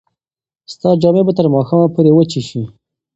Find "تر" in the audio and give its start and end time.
1.37-1.45